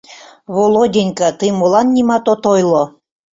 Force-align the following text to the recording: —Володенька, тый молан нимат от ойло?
—Володенька, 0.55 1.27
тый 1.39 1.51
молан 1.59 1.87
нимат 1.95 2.23
от 2.33 2.43
ойло? 2.53 2.83